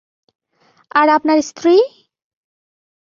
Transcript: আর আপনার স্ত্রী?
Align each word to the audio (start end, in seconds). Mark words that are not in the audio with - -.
আর 0.91 1.07
আপনার 1.09 1.37
স্ত্রী? 1.41 1.75